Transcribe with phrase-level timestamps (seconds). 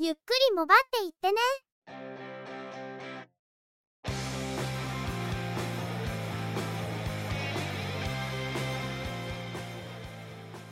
[0.00, 0.18] ゆっく
[0.50, 1.38] りもばっていってね。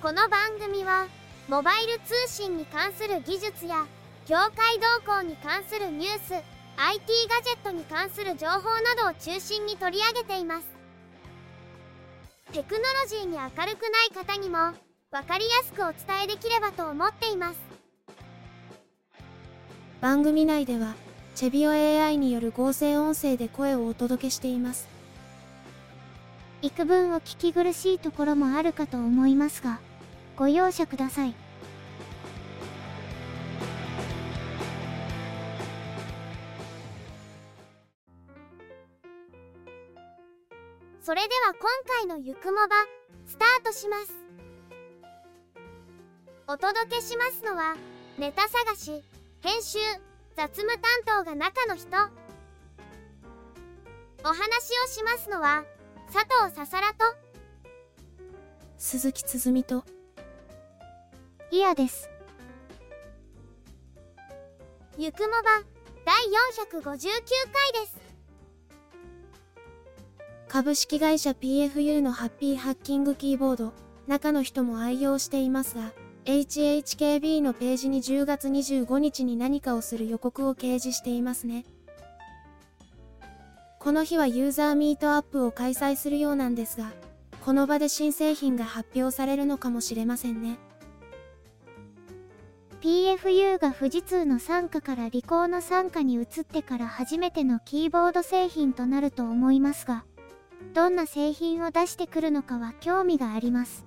[0.01, 1.09] この番組は、
[1.49, 3.85] モバイル通信に関する技術や、
[4.29, 6.33] 業界動向に関するニュース、
[6.77, 10.69] IT ガジェットに関する情報などを中心に取り上げています。
[12.53, 14.59] テクノロジーに明るくない方にも、
[15.11, 17.66] わかりやすくお伝えできればと思っています。
[20.01, 20.95] 番組内では、
[21.35, 24.89] チェビオ AI による合成音声で声をお届けしています。
[26.61, 29.81] 幾分お聞き苦しいところもあるかと思いますが、
[30.37, 31.35] ご容赦ください。
[41.01, 42.69] それでは今回のゆくもば、
[43.27, 44.13] スタートします。
[46.49, 47.77] お届けしますのは、
[48.19, 49.03] ネタ探し、
[49.43, 49.79] 編集、
[50.35, 51.89] 雑務担当が中の人。
[54.25, 54.39] お話
[54.85, 55.65] をしますのは、
[56.13, 57.05] 佐藤ささらと、
[58.79, 59.85] 鈴木つづみと、
[61.51, 62.11] いやです。
[64.99, 65.63] ゆくもば、
[66.05, 66.15] 第
[66.73, 67.01] 459回
[67.83, 67.97] です。
[70.49, 73.73] 株式会社 PFU のハッピーハッキングキーボード、
[74.07, 75.93] 中の人も愛用していますが、
[76.27, 81.65] HHKB のページに10月25日に何かをする予告を掲示していますね。
[83.79, 86.93] この日はユーザーミートアップを開催するようなんですが、
[87.45, 90.59] この場で新製品が発表されるのかもしれませんね。
[92.81, 100.05] PFU が富士通の傘下からリコーの傘下に移ってから初めてのキーボード製品となると思いますが、
[100.75, 103.86] どんな製品を出してくるのかは興味があります。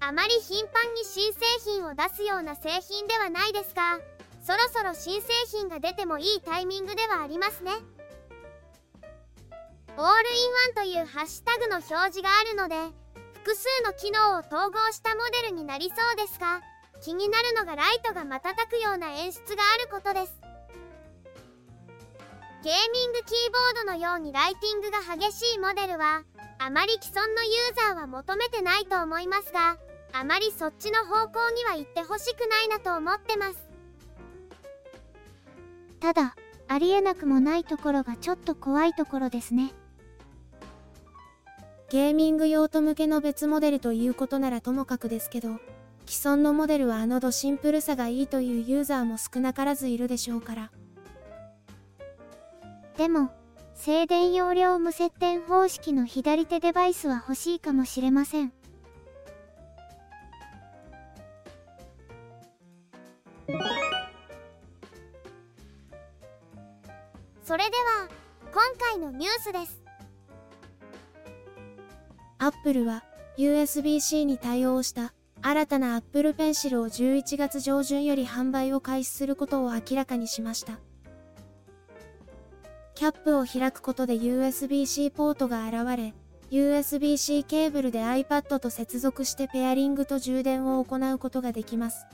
[0.00, 3.98] あまり頻繁に新製品を出すような製品ではないですが、
[4.42, 7.72] そろそろ新製品が出てもいいタイミングではありますね。
[9.96, 10.12] オールインワ
[10.70, 12.76] ンというハッシュタグの表示があるので、
[13.34, 16.62] 複数の機能を統合したモデルになりそうですが、
[17.02, 20.48] 気になるのがライトが瞬くような演出があることです。
[22.62, 26.24] ゲーミングキーボードのようにライティングが激しいモデルは
[26.58, 29.78] あまり既存のユーザーは求めてないと思いますが
[30.12, 33.68] あまりそっちの方向には行ってほしくないなと思ってます。
[36.00, 36.36] ただ
[36.68, 39.72] ありえなくもないところがちょっと怖いところですね。
[41.90, 45.58] ゲーミング用途向けの別モデルということならともかくですけど
[46.08, 50.70] 既存のモデルはあの度シンプルさがいいというユーザーも少なからずいるでしょうから。
[52.96, 53.30] でも、
[53.74, 58.52] 静電容量無接点方式の左手デバイスは欲しいかもしれません。
[67.48, 68.10] それでは、
[68.52, 69.80] 今回のニュースです。
[72.36, 73.04] Apple は
[73.38, 80.78] USB-C に対応した新たな Apple Pencil を11月上旬より販売を開始することを明らかにしました。
[82.94, 86.12] キャップを開くことで USB-C ポートが現れ、
[86.50, 92.04] USB-C ケーブルで iPad と接続してペアリングと充電を行うことができます。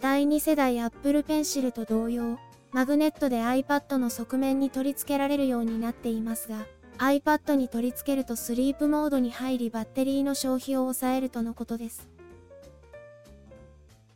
[0.00, 2.40] 第2世代 Apple Pencil と同様、
[2.74, 6.66] マグネットで iPad の側面に取り付けられるようになっていますが、
[6.98, 12.08] iPad に取り付けるとスリープモードに入りバッテリーの消費を抑えるとのことです。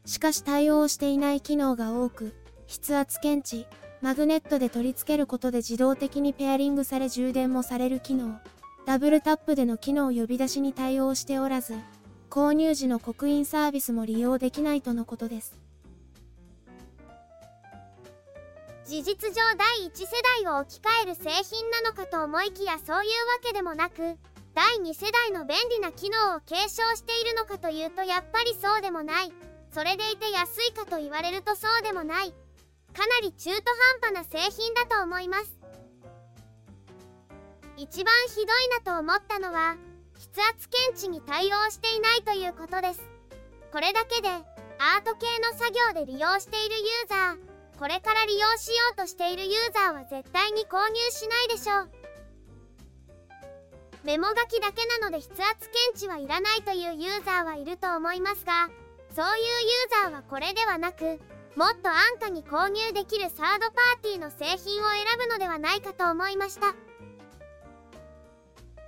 [0.06, 2.34] しかし対応していない機能が多く、
[2.66, 3.68] 筆圧検知、
[4.02, 8.41] マグネットで取り付けることで自動的にペアリングされ充電もされる機能、
[8.86, 11.76] ダブルタップでの機能呼び出しに対応しておらず、
[12.28, 15.56] 購入時の刻印サービスも利用できないとのことです。
[18.88, 20.06] 事実上第1世
[20.44, 24.16] 代を置き換える製品なのかと思いきやそういうわけでもなく、
[24.54, 29.32] 第2世代の便利な機能を継承しているのかというとやっぱりそうでもない。
[29.72, 32.33] それでいて安いかと言われるとそうでもない。
[32.98, 33.62] かなり中途
[34.03, 35.57] 半端な製品だと思います
[37.77, 38.47] 一番ひどい
[38.84, 39.77] なと思ったのは
[40.15, 43.03] 筆圧検知に対応していないということです
[43.72, 47.47] これだけでアート系の作業で利用しているユーザー
[47.78, 51.89] これから利用しようとしているユーザーは絶対に購入しないでしょう。
[54.04, 58.71] メモ書きだけなので筆圧検知はいらないというユーザーはいると思いますが
[59.15, 59.42] そういう
[60.03, 61.21] ユーザーはこれではなく
[61.57, 66.74] もっと安価に購入できるサードパーティーの製品を選ぶのではないかと思いました。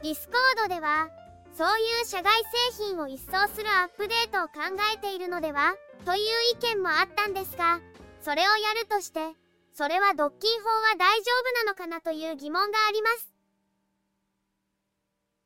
[0.03, 1.09] Discord では
[1.57, 2.33] そういう社外
[2.79, 4.61] 製品を一掃するアップデートを考
[4.95, 5.75] えているのでは
[6.07, 6.21] という
[6.55, 7.81] 意見もあったんですが、
[8.23, 9.21] それをやるとして、
[9.73, 13.31] それは独禁法は大丈夫なのかなという疑問があります。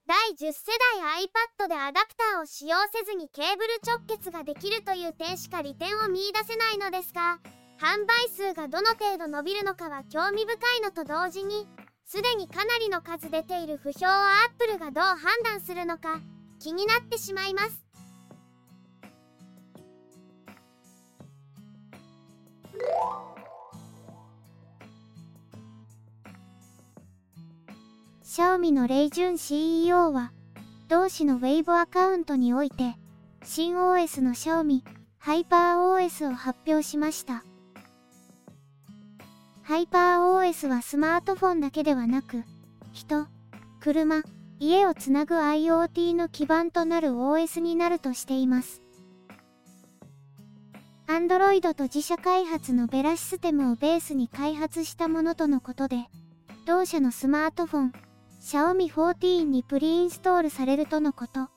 [0.06, 0.64] 第10世
[1.00, 7.38] 代 iPad でアダプターを使用せずにケーブル直結ができるという点しか利点を見いだせないのですが、
[7.80, 11.66] 販売数がどの程度伸びるのかは興味深いのと同時に、
[12.04, 14.10] すでにかなりの数出ている不評を
[14.46, 16.20] Apple がどう判断するのか
[16.58, 17.83] 気になってしまいます。
[28.22, 30.32] シャオミのレイジュン CEO は、
[30.88, 32.96] 同氏のウェイボアカウントにおいて、
[33.44, 34.84] 新 OS のシャオミ
[35.18, 37.44] ハイパー OS を発表しました。
[39.62, 42.44] ハイパー OS はスマートフォンだけではなく、
[42.92, 43.26] 人、
[43.80, 44.22] 車、
[44.60, 48.83] 家をつなぐ IoT の基盤となる OS になるとしています。
[51.06, 56.06] Android と自社開発のベラシステムをベースに開発したものとのことで、
[56.66, 57.92] 同社のスマートフォン、
[58.40, 61.48] Xiaomi 14にプリインストールされるとのこと。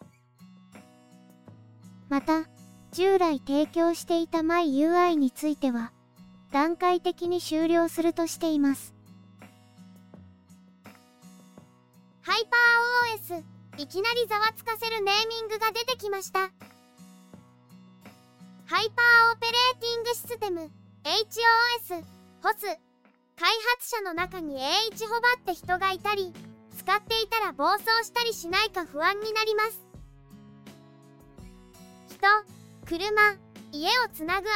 [2.10, 2.46] また、
[2.92, 5.92] 従来提供していた MyUI については、
[6.52, 8.94] 段階的に終了するとしています。
[12.22, 13.44] ハイパー OS、
[13.82, 16.52] いきなりざわつかせるネーミングが出てきました。
[18.70, 22.04] ハイパーオペレーティングシステム、HOS、
[22.44, 22.78] HOS、
[23.40, 26.34] 開発者の中に AH ホバって人がいたり、
[26.78, 29.88] 使っていたら暴走したりしないか不安になります。
[32.10, 32.20] 人、
[32.86, 33.38] 車、
[33.72, 34.50] 家をつなぐ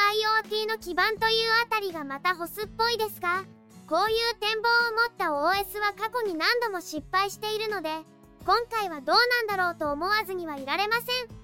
[0.44, 3.44] IoT の基盤というあたりがまたホスっぽいですが、
[3.88, 7.88] こういう展望を持った OS は過去に何度も失敗しているので、
[8.44, 11.41] 今回はどうなんだろうと思わずにはいられません。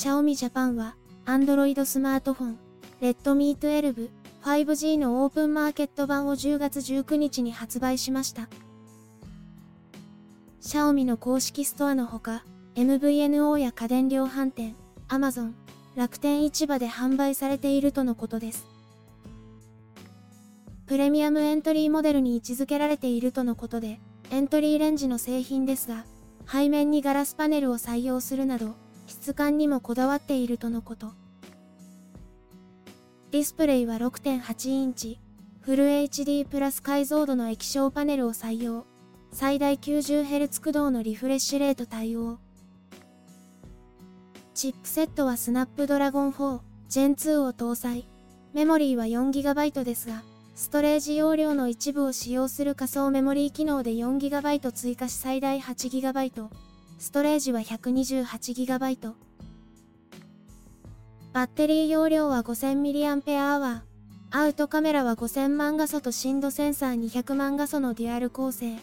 [0.00, 2.58] シャオミジャパンは Android スマートフォン、
[3.02, 4.08] Redmi 12、
[4.42, 8.48] 5G のオープンマーケット版を10月19日に発売しました。
[10.58, 12.44] シャオミの公式ストアのほか、
[12.76, 14.74] MVNO や家電量販店、
[15.08, 15.52] Amazon、
[15.94, 18.64] 楽天市場で販売されているとのことです。
[20.86, 24.00] プレミアムエントリーモデルに位置づけられているとのことで、
[24.30, 26.06] エントリーレンジの製品ですが、
[26.50, 28.76] 背面にガラスパネルを採用するなど、
[29.10, 31.12] 質感にもこだわっているとのこと。
[33.32, 35.18] ディスプレイは6.8インチ、
[35.60, 38.86] フル HD プラス解像度の液晶パネルを採用。
[39.32, 42.38] 最大 90Hz 駆動のリフレッシュレート対応。
[44.54, 48.06] チップセットはスナップドラゴン4 Gen 2を搭載。
[48.52, 50.22] メモリーは 4GB ですが、
[50.54, 56.69] ストレージ容量の一部を使用する仮想メモリー機能で 4GB 追加し最大 8GB。
[57.00, 59.14] ストレージは 128GB。
[61.32, 63.80] バッテリー容量は 5000mAh。
[64.32, 68.76] アウトカメラは5000万画素と深度センサー200万画素のデュアル構成。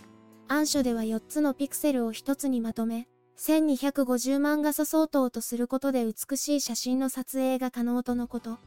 [0.47, 8.57] 暗所では4つのピクセルを1つにまとめ、1250万画素相当とすることで美しい写真の撮影が可能とのこと。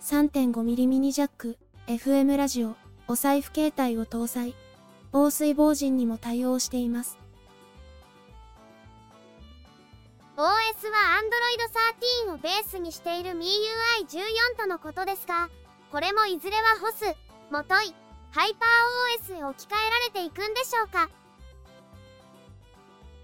[0.00, 2.74] 3.5mm ミニジャック、FM ラジオ、
[3.06, 4.56] お財布携帯を搭載。
[5.12, 7.24] 防水防塵にも対応しています。
[10.36, 10.52] OS は
[11.16, 13.40] Android 13をベースにしている MIUI14
[14.58, 15.48] とのことですが、
[15.90, 17.16] これもいずれは HOS、
[17.50, 17.94] もとい、
[18.32, 21.08] ハイパー OS へ置き換えられていくんでしょうか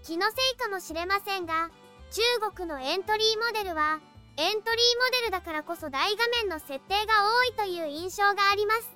[0.01, 1.69] 気のせいかもしれませんが、
[2.09, 3.99] 中国のエントリーモデルは、
[4.37, 8.89] エントリーモデルだからこそ大画面の設定が多いという印象があります。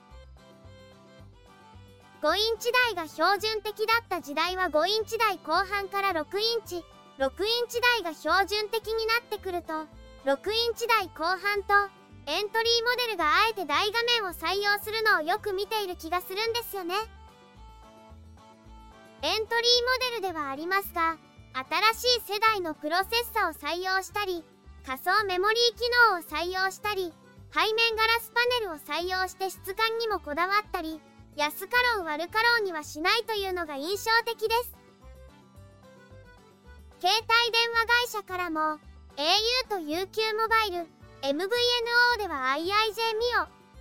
[2.24, 6.84] 5インチ台が標準的だった時代は5インチ台後半から6インチ、
[7.18, 9.74] 6インチ台が標準的になってくると、
[10.26, 11.74] 6インチ台後半と、
[12.28, 16.94] エントリーモデルがあえて大画面を採用するのをよく見ている気がするんですよね。
[19.24, 21.18] エントリーモデルではありますが、
[21.96, 24.44] 新しい世代のプロセッサを採用したり、
[24.86, 27.12] 仮想メモリー機能を採用したり、
[27.52, 31.02] 背面ガラスパネルを採用して質感にもこだわったり、
[31.36, 34.77] 安かろう悪かろうにはしないというのが印象的です。
[37.00, 40.88] 携帯電話会社からも au と UQ モバイル
[41.22, 42.72] MVNO では IIJ ミ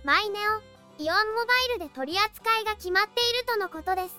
[0.03, 4.15] オマイネオイオンモバイルで取り扱いが決まっているとのことです。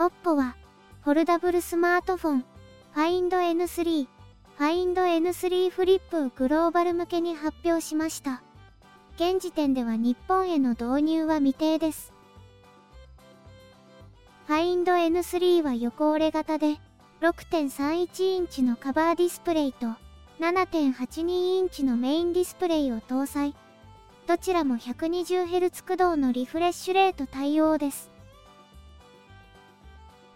[0.00, 0.56] オッポは
[1.02, 2.44] フォルダブルスマートフォン
[2.94, 4.06] Find N3、
[4.58, 8.42] Find N3 フリップグローバル向けに発表しました。
[9.14, 12.12] 現時点では日本への導入は未定です。
[14.48, 16.80] Find N3 は横折れ型で、
[17.20, 19.86] 6.31インチのカバーディスプレイと、
[20.40, 23.54] 7.82インチのメインディスプレイを搭載。
[24.26, 28.10] どちらも 120Hz 駆動のリフレッシュレート対応です。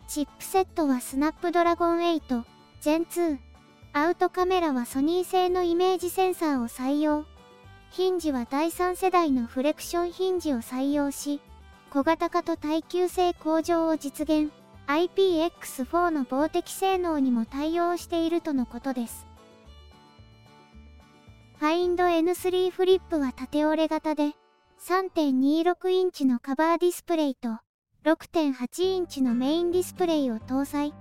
[0.07, 2.45] チップセットはスナップドラゴン8
[2.83, 3.52] Gen 2。
[3.95, 7.27] アウトカメラはソニー製のイメージセンサーを採用。
[7.91, 11.41] ヒンジは第3世代のフレクションヒンジを採用し、
[11.91, 14.51] 小型化と耐久性向上を実現。
[14.87, 19.27] IPX4 の防滴性能にも対応しているとのことです。
[21.61, 24.33] Find N3 フリップは縦折れ型で、
[24.81, 27.59] 3.26インチのカバーディスプレイと、
[28.05, 30.95] 6.8インチのメインディスプレイを搭載。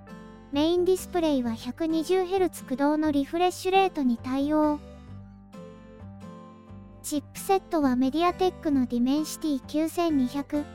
[0.51, 4.79] メインディスプレイは 120Hz 駆動のリフレッシュレートに対応。
[7.03, 10.65] チップセットは MediaTek の Dimensity 9200。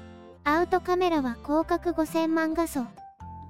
[0.44, 2.86] アウトカメラは広角5000万画素。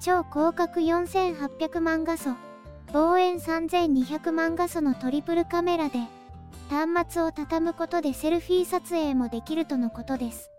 [0.01, 2.31] 超広角4800万画素。
[2.93, 6.01] 望遠3200万画素のトリプルカメラで、
[6.69, 10.51] 端末を畳むことでセルフィー撮影もできるとのことです。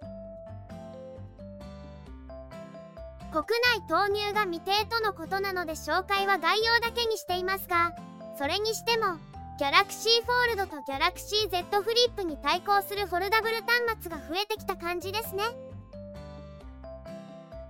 [3.37, 3.45] 国
[3.77, 7.93] 内投入が未定とのことなので紹介は概要だけにしていますが、
[8.35, 9.19] それにしても、
[9.61, 15.43] Galaxy Fold と Galaxy Z フリップに対抗するフォルダブル端末が増えてきた感じですね。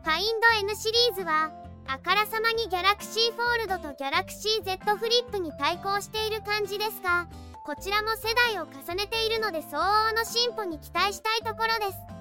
[0.06, 0.22] Find
[0.62, 1.52] N シリーズは、
[1.86, 7.28] あからさまに Galaxy Fold と Galaxy Z フリップに対抗している感じですが、
[7.66, 12.17] こちらも世代を重ねているので相応の進歩に期待したいところです。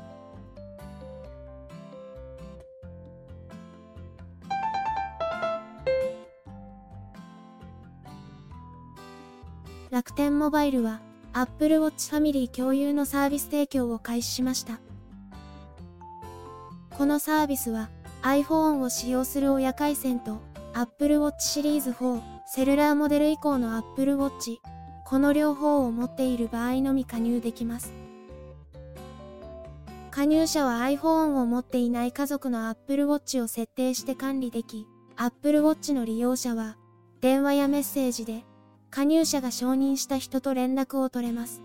[9.97, 11.01] 楽天モバイルは
[11.33, 14.79] Apple Watch ファミリー共有のサービス提供を開始しました。
[16.91, 17.89] このサービスは
[18.21, 20.43] iPhone を使用する親回線と
[20.75, 24.59] Apple Watch シリーズ4セルラーモデル以降の Apple Watch
[25.07, 27.95] この両方を持っている場合のみ加入できます。
[30.11, 34.87] 加入者は iPhone を持っていない家族の Apple Watch を設定して管理でき、
[35.17, 36.77] Apple Watch の利用者は
[37.23, 38.45] 電話やメッセージで
[38.97, 41.61] 加入者が承認した人と連絡を取れます。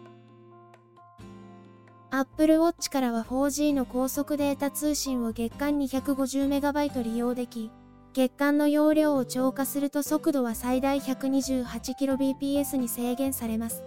[2.10, 7.72] Apple Watch からは 4G の高速データ通信を月間 250MB 利用でき、
[8.12, 13.82] 月間の容量を超過すると速度は最大 128kbps に制限されます。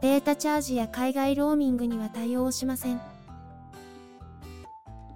[0.00, 3.00] データチャージや海外ローミングには対応しません。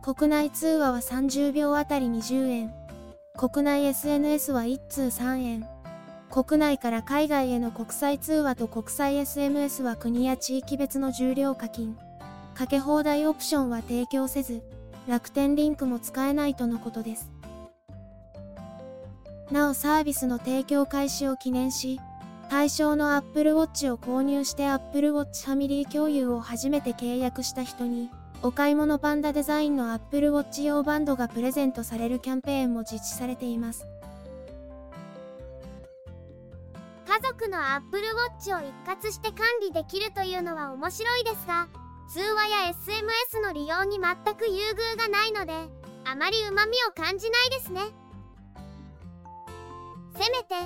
[0.03, 2.75] 国内通話は30秒あたり20円。
[3.39, 5.74] 国内 SNS は1通3円。
[6.35, 11.97] 国内から海外への国際通話と国際 SMS は国や地域別の重量課金。
[12.55, 14.61] かけ放題オプションは提供せず、
[15.07, 17.31] 楽天リンクも使えないとのことです。
[19.53, 22.01] なおサービスの提供開始を記念し、
[22.51, 28.11] 対象の Apple Watch を購入して Apple Watch ファミリー共有を初めて契約した人に、
[28.43, 33.87] お買い物パンダデザインの Apple Watch 用バンドがプレゼントされるキャンペーンも実施されています。
[37.15, 41.69] 家族の Apple Watch を一括して管理できるというのは面白いですが、
[42.09, 45.53] 通話や SMS の利用に全く優遇がないので、
[46.05, 47.83] あまり旨味を感じないですね。
[50.15, 50.57] せめて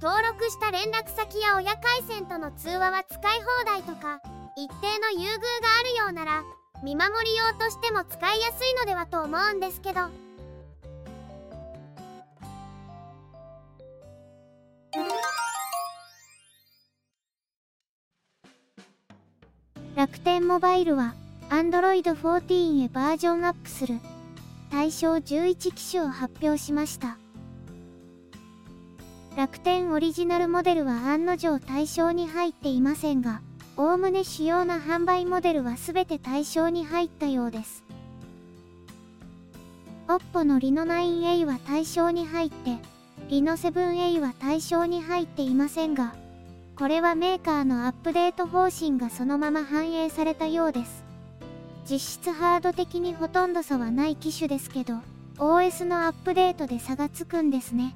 [0.00, 4.22] 登録した連絡先や親回線との通話は使い放題とか
[4.56, 5.44] 一定の優遇が
[5.80, 6.44] あるようなら
[6.82, 10.00] 見守り用としても使いやすいのではと思うんですけど
[20.00, 21.14] 楽天モバイルは
[21.50, 24.00] Android 14へバージョンアップする
[24.70, 27.18] 対象11機種を発表しました
[29.36, 33.42] 楽天オリジナルモデルは案の定対象に入っていませんが、
[33.76, 37.84] おおむね主要な販売モデルは全て対象に入ったようです。
[40.08, 42.78] OPPO の Reno9A は対象に入って、
[43.28, 46.14] Reno7A は対象に入っていませんが、
[46.80, 51.04] これはメーカーのアップデート方針がそのまま反映されたようです。
[51.84, 54.94] 実質ハード的にほとんど差はない機種ですけど、
[55.36, 57.94] OS のアップデートで差がつくんですね。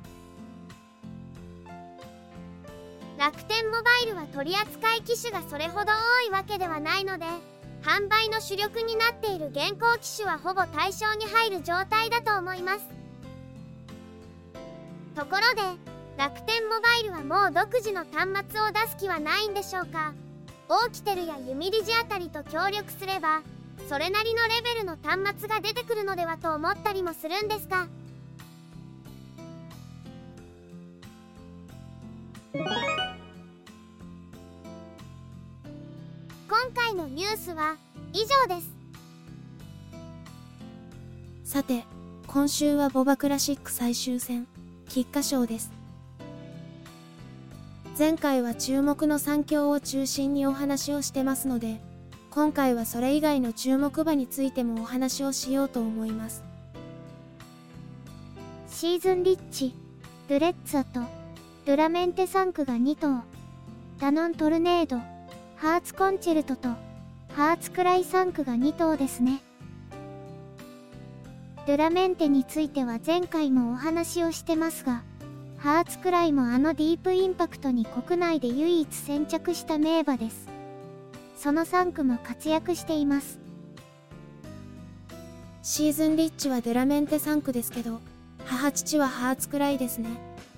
[3.19, 5.93] 楽天モバイルは取り扱い機種がそれほど
[6.27, 7.25] 多いわけではないので
[7.81, 12.87] 販売の主力になっている現行機種はほぼ対象に入る状態だと思います
[15.15, 20.15] ところで楽天モバイルはもう独自の端末を出す気はないんでしょうか？
[20.69, 23.43] オーキテルやユミリジあたりと協力すれば
[23.89, 27.89] それなりのレベルの端末が出てくるのではと思ったりもするんですが。
[32.55, 32.65] 今
[36.75, 37.77] 回のニュースは
[38.13, 38.71] 以上です。
[41.43, 41.85] さて、
[42.29, 44.47] 今週はボバクラシック最終戦、
[44.89, 45.73] 菊花賞です。
[47.97, 51.81] 前回は注目の3強を中心にお話をしてますので、
[52.33, 56.43] 今回はそれ以外の注目馬についてもお話をしようと思います。
[58.69, 59.77] シーズンリッチ、
[60.29, 61.03] ドゥレッツァと、
[61.67, 63.23] ドゥラメンテ3区が2頭、
[64.01, 64.99] ダノントルネード、
[65.55, 66.71] ハーツコンチェルトと、
[67.37, 69.41] ハーツクライ3区が2頭ですね。
[71.69, 75.05] ドゥラメンテについては前回もお話をしてますが、
[75.65, 80.47] ハーツくらいもあのディープインパクトに国内で唯一先着した名馬です。
[81.39, 83.41] その3区も活躍しています。
[85.63, 88.03] シーズンリッチはドゥラメンテ3区ですけど、
[88.45, 90.11] 母父はハーツくらいですね。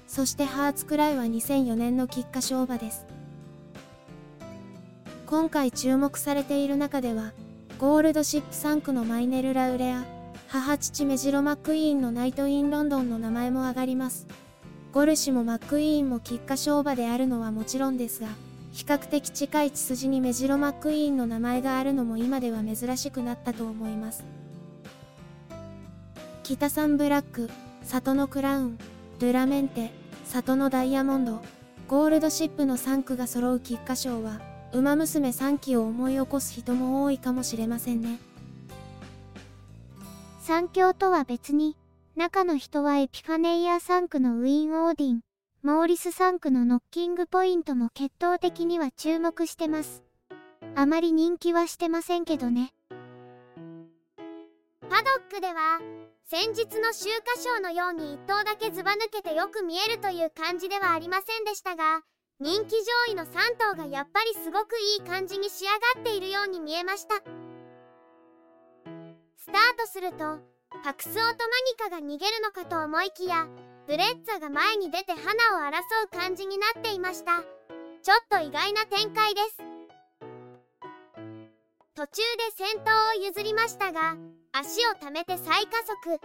[0.09, 3.07] そしてハーツくらいは2004年の菊花賞馬です。
[5.27, 7.33] 今回注目されている中では、
[7.79, 10.05] ゴールドシップ3区のマイネル・ラウレア、
[10.49, 14.27] 母父メジロ・マックイーンのナイト・イン・ロンドンの名前も挙がります。
[14.97, 18.29] ゴルシもマックイーンも菊花賞馬であるのはもちろんですが、
[18.73, 24.25] 比較的近い血筋にメジロ・マックイーンの名前があるのも今では珍しくなったと思います。
[26.45, 27.50] 北サンブラック、
[27.83, 28.79] 里のクラウン、
[29.19, 29.93] ドゥラメンテ、
[30.25, 31.43] 里のダイヤモンド、
[31.88, 34.41] ゴールドシップの3区が揃う菊花賞は、
[34.73, 38.19] 馬娘3期を思い起こす人も多いかもしれませんね。
[40.41, 41.76] 三強とは別に、
[42.16, 45.20] 中の人はエピファネイア3区のウィン・オーディン、
[45.62, 50.02] モーリス3区のノッキングポイントも決闘的には注目してます。
[50.74, 52.72] あまり人気はしてませんけどね。
[54.88, 55.79] パドックでは、
[56.24, 62.00] 先日の秋華賞のように1頭だけずば抜けてよく見えるという感じではありませんでしたが、
[62.40, 62.76] 人気
[63.09, 67.16] 上位の3頭がやっぱりすごくいい感じに仕上がっているように見えました。
[69.37, 71.35] スタートすると、パクスオとマニ
[71.79, 73.46] カが逃げるのかと思いきや、
[73.87, 77.42] ブレッツァが前に出て花を争う感じになっていました。
[78.02, 79.57] ちょっと意外な展開です。
[81.94, 84.16] 途中で先頭を譲りましたが、
[84.52, 86.20] 足を溜めて再加速。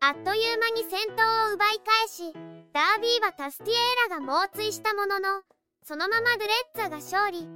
[0.00, 2.32] あっという間に先頭を奪い返し、
[2.72, 5.42] ダービーはタスティエーラが猛追したものの、
[5.82, 7.48] そのままドレッツァが勝利。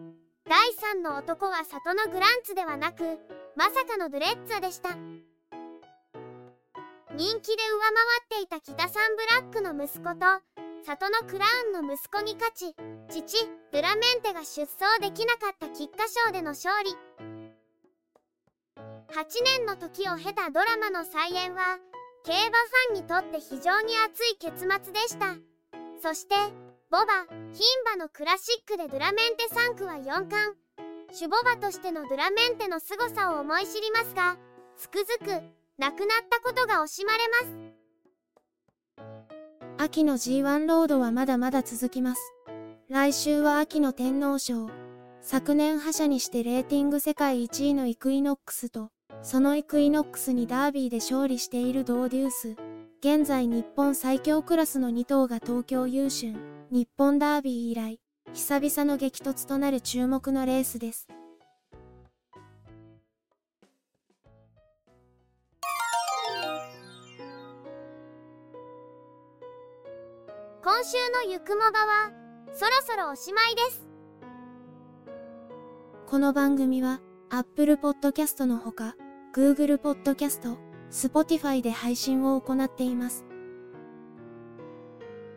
[0.49, 3.19] 第3の男は里のグランツではなく、
[3.55, 4.97] まさかのドレッツァでした。
[7.19, 7.81] 人気で上
[8.31, 10.21] 回っていた北サンブラックの息子と
[10.87, 12.77] 里のクラウンの息子に勝ち
[13.11, 16.93] 父ドゥラメンテが出走できなかった菊花賞での勝利。
[19.11, 21.79] 8年の時を経たドラマの再演は
[22.25, 25.35] 競馬ファンにとって非常に熱い結末でした。
[26.01, 26.37] そして
[26.89, 30.55] ボバ牝馬のクラシックでドゥラメンテ3区は4冠。
[31.19, 34.37] 守護馬としてのドゥラメンテの凄さを思い知りますが
[34.77, 37.57] つくづく亡くなったことが惜しまれます。
[39.79, 42.33] 秋の G1 ロードはまだまだ続きます。
[42.89, 44.69] 来週は秋の天皇賞。
[45.21, 48.91] 昨年覇者にしてレーティング世界1位のイクイノックスと
[49.23, 52.57] そのイクイノックスにダービーで勝利しているドウデュース。
[53.01, 56.35] 現在日本最強クラスの2頭が東京優駿
[56.73, 58.01] 日本ダービー以来
[58.35, 61.07] 久々の激突となる注目のレースです。
[70.61, 72.11] 今週のゆくもばは
[72.53, 73.89] そろそろおしまいです。
[76.09, 78.97] この番組は Apple Podcast のほか
[79.33, 80.57] Google Podcast、
[80.91, 83.25] Spotify で配信を行っています。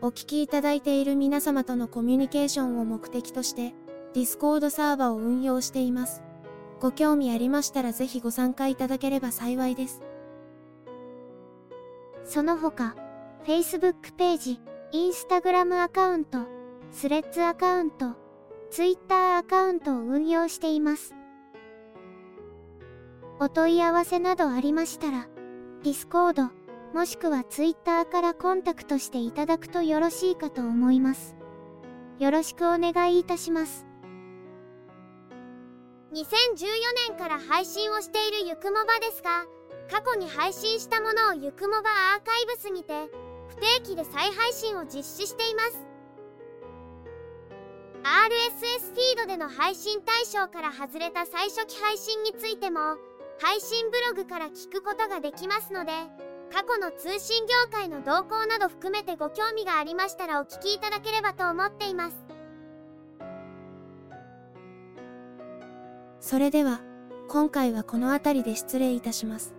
[0.01, 3.75] お聞きいただいている皆様とのコミュニケーションを目的として
[4.15, 6.23] Discord サーバを運用しています。
[6.79, 10.01] ご興味ありましたらぜひご参加いただければ幸いです。
[12.23, 12.95] その他
[13.45, 14.61] Facebook ページ
[14.93, 16.39] インスタグラムアカウント、
[16.91, 18.17] スレッズアカウント、
[18.71, 21.15] ツイッターアカウントを運用しています。
[23.39, 25.29] お問い合わせなどありましたら、
[25.83, 26.49] ディスコード、
[26.93, 31.37] もしくはツイッターからコンタクトしていただくとよろしいかと思います。
[32.19, 33.85] よろしくお願いいたします。
[36.11, 36.17] 2014
[37.07, 39.45] 年から配信をしているゆくもばですが、
[39.89, 43.09] 過去に配信したものをゆくもばアーカイブスにて、
[43.51, 45.79] 不定期で再配信を実施しています。
[48.03, 52.79] RSS フィードでの配信対象から外れた最初期配信についても
[53.39, 55.91] 配信ブログから聞くことができますので
[56.51, 62.17] 過去の通信業界の動向など含めてご興味がありましたらお聞きいただければと思っています。
[66.19, 66.81] それでは、
[67.29, 69.55] 今回はこの辺りで失礼いたします。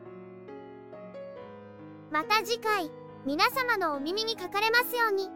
[2.10, 2.90] また次回
[3.24, 5.30] 皆様のお耳にかかれますように。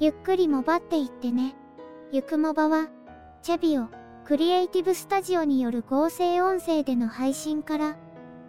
[0.00, 1.54] ゆっくりもばっていってね。
[2.12, 2.88] ゆくもばは
[3.42, 3.88] チェビオ
[4.24, 7.96] クリエイティブスタジオによる合成音声での配信から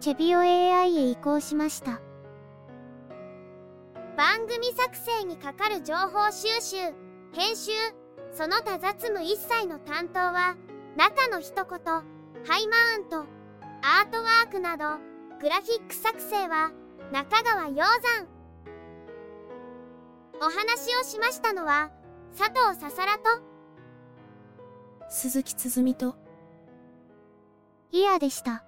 [0.00, 2.00] チェビオ AI へ移行しました。
[4.16, 6.76] 番組作成にかかる情報収集
[7.34, 7.72] 編集
[8.32, 10.56] その他雑務一切の担当は
[10.96, 12.02] 中の一言ハ
[12.58, 13.18] イマウント
[13.82, 15.05] アートワークなど
[15.40, 16.72] グラフィック作成は
[17.12, 18.26] 中川鷹山
[20.40, 21.90] お話をしましたのは
[22.36, 23.56] 佐藤ささらと
[25.08, 26.16] 鈴木つづみと、
[27.92, 28.64] イヤでした。